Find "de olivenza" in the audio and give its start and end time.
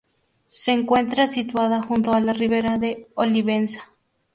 2.79-3.91